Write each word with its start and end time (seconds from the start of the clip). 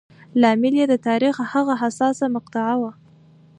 لامل 0.41 0.73
یې 0.79 0.85
د 0.91 0.95
تاریخ 1.07 1.35
هغه 1.51 1.73
حساسه 1.81 2.25
مقطعه 2.35 2.75
وه. 2.81 2.91